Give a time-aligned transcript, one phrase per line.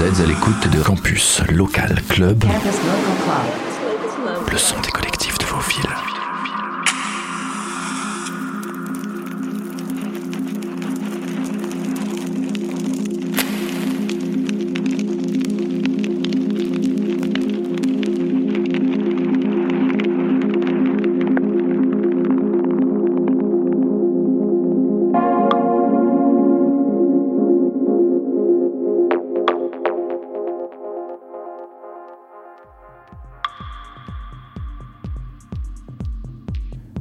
[0.00, 2.44] Vous êtes à l'écoute de Campus Local Club,
[4.50, 6.09] le son des collectifs de vos villes.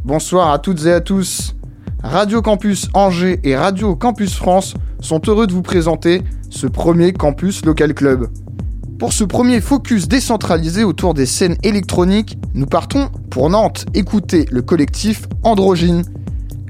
[0.09, 1.54] Bonsoir à toutes et à tous.
[2.02, 7.63] Radio Campus Angers et Radio Campus France sont heureux de vous présenter ce premier Campus
[7.63, 8.27] Local Club.
[8.98, 14.64] Pour ce premier focus décentralisé autour des scènes électroniques, nous partons pour Nantes écouter le
[14.64, 16.03] collectif Androgyne.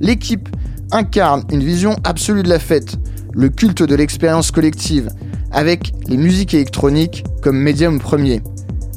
[0.01, 0.49] L'équipe
[0.91, 2.97] incarne une vision absolue de la fête,
[3.31, 5.07] le culte de l'expérience collective,
[5.53, 8.41] avec les musiques électroniques comme médium premier.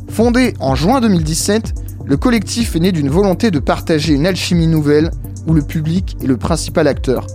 [0.08, 1.74] Fondé en juin 2017,
[2.04, 5.10] le collectif est né d'une volonté de partager une alchimie nouvelle
[5.46, 7.26] où le public est le principal acteur.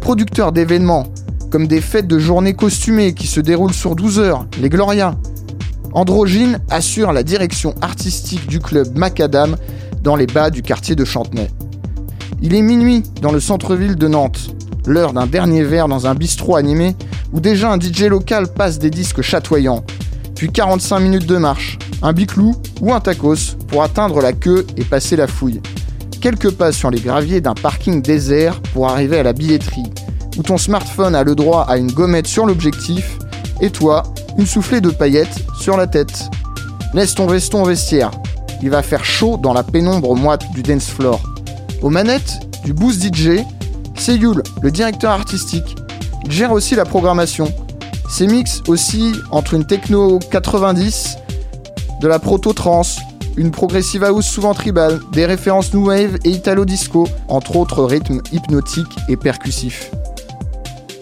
[0.00, 1.06] Producteur d'événements
[1.50, 5.16] comme des fêtes de journées costumées qui se déroulent sur 12 heures, les Gloria.
[5.92, 9.56] Androgyne assure la direction artistique du club Macadam
[10.02, 11.48] dans les bas du quartier de Chantenay.
[12.42, 14.54] Il est minuit dans le centre-ville de Nantes,
[14.86, 16.94] l'heure d'un dernier verre dans un bistrot animé
[17.32, 19.84] où déjà un DJ local passe des disques chatoyants,
[20.34, 24.84] puis 45 minutes de marche, un biclou ou un tacos pour atteindre la queue et
[24.84, 25.60] passer la fouille.
[26.20, 29.90] Quelques pas sur les graviers d'un parking désert pour arriver à la billetterie,
[30.36, 33.18] où ton smartphone a le droit à une gommette sur l'objectif,
[33.60, 34.02] et toi,
[34.36, 36.28] une soufflée de paillettes sur la tête.
[36.94, 38.10] Laisse ton veston au vestiaire,
[38.62, 41.22] il va faire chaud dans la pénombre moite du dance floor.
[41.82, 43.42] Aux manettes du Boost DJ,
[43.96, 45.76] c'est Yul, le directeur artistique.
[46.24, 47.52] Il gère aussi la programmation.
[48.10, 51.18] Ses mix aussi entre une techno 90
[52.00, 52.98] de la proto-trance,
[53.36, 58.96] une progressive house souvent tribale, des références new wave et italo-disco, entre autres rythmes hypnotiques
[59.08, 59.90] et percussifs.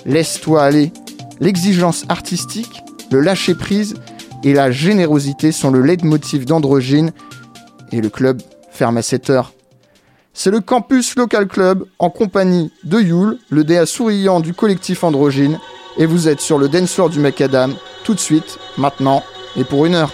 [0.04, 0.92] Laisse-toi aller.
[1.40, 3.94] L'exigence artistique, le lâcher-prise
[4.44, 7.12] et la générosité sont le leitmotiv d'Androgyne
[7.92, 8.40] et le club
[8.70, 9.52] ferme à 7 heures.
[10.32, 15.58] C'est le campus Local Club en compagnie de Yule, le DA souriant du collectif Androgyne,
[15.96, 17.74] et vous êtes sur le dance floor du Macadam
[18.04, 19.22] tout de suite, maintenant
[19.56, 20.12] et pour une heure.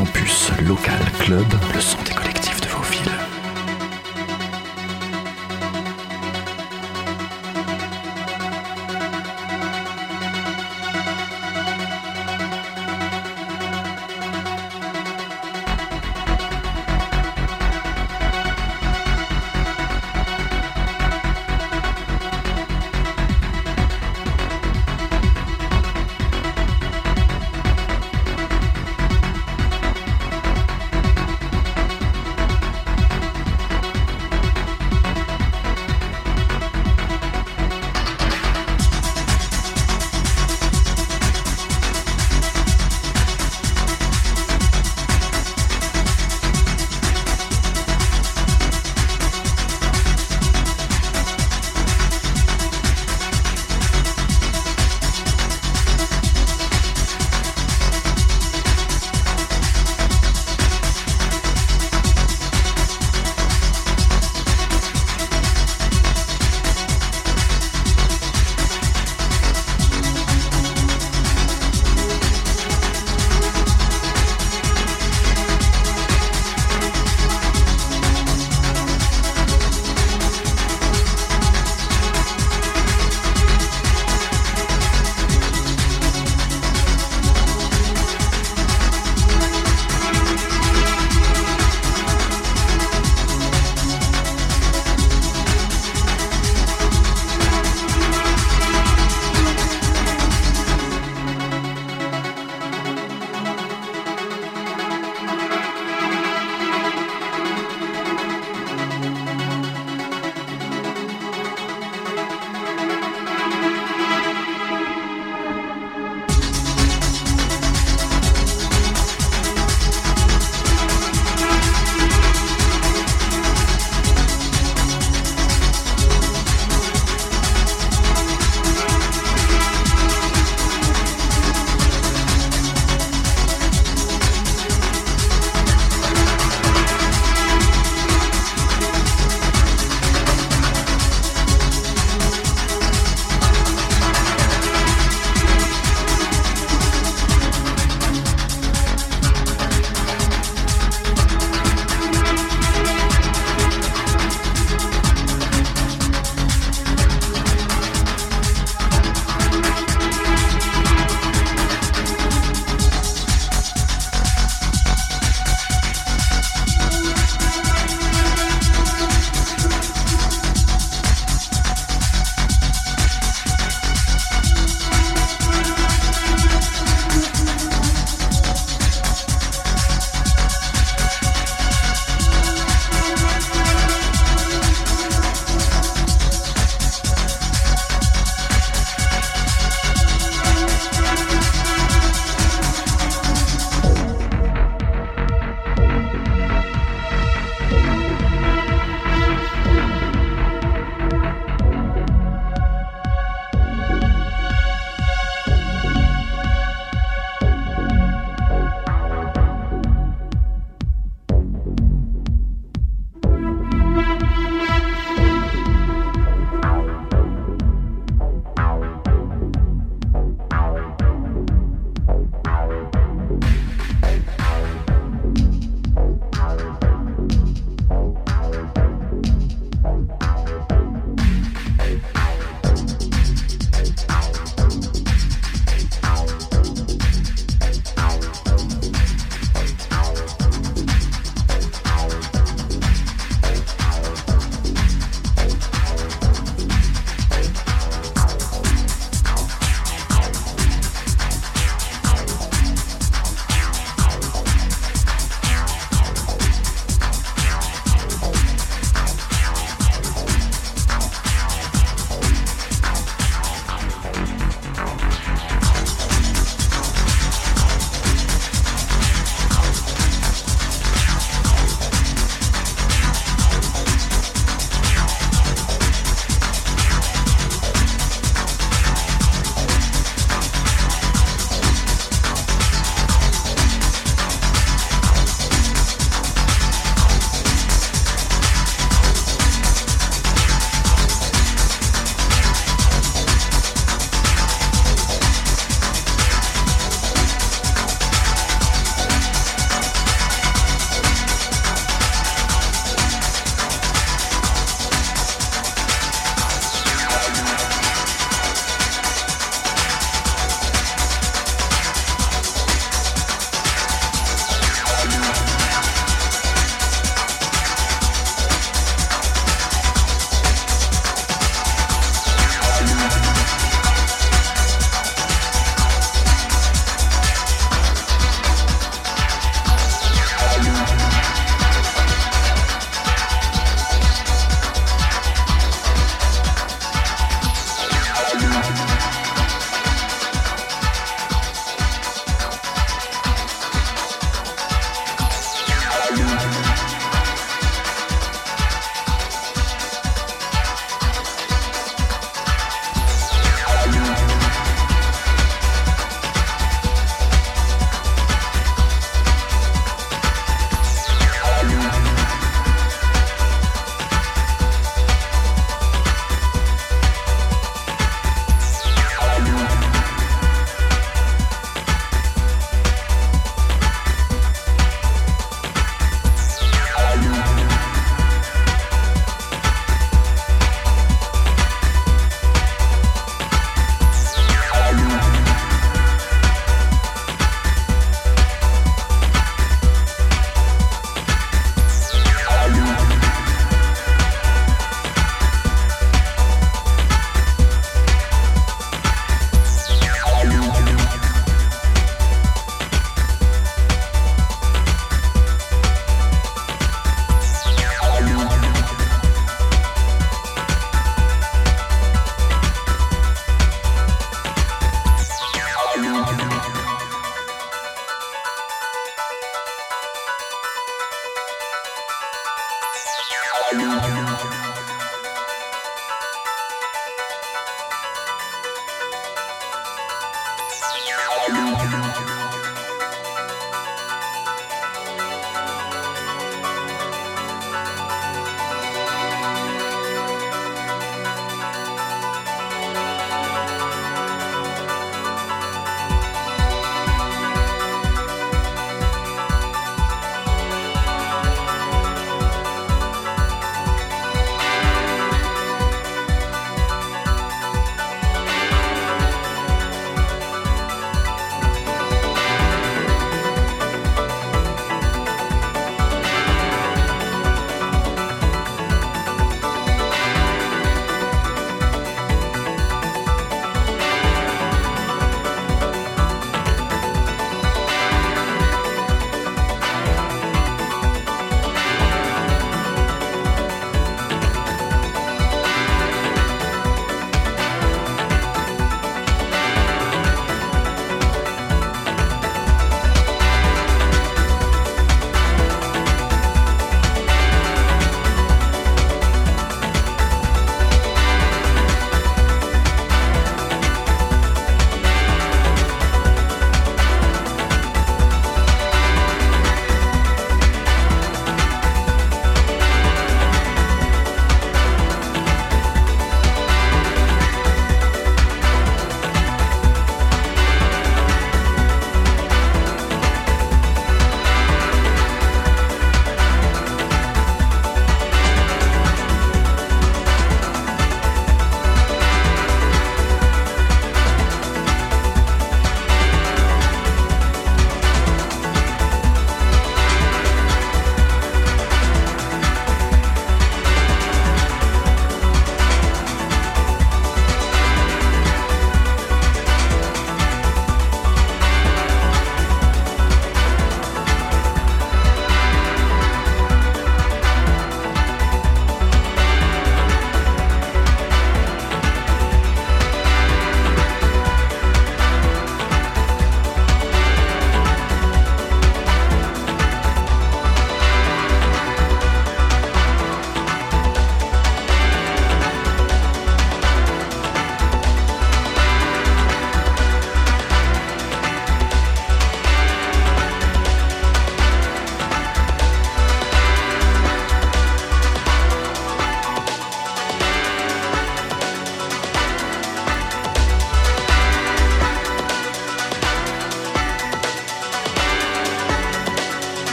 [0.00, 2.29] Campus Local Club, le son des